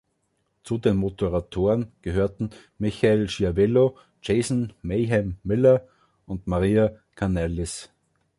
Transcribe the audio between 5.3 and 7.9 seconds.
Miller und Maria Kanellis.